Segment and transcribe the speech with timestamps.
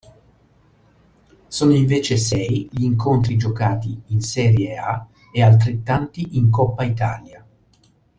[1.45, 7.45] Sono invece sei gli incontri giocati in Serie A e altrettanti in Coppa Italia.